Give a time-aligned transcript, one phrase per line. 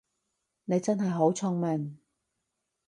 [0.65, 1.99] 你真係好聰明